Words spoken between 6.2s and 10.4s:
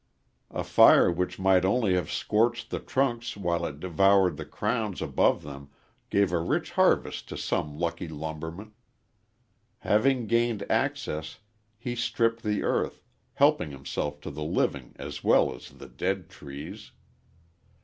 a rich harvest to some lucky lumberman. Having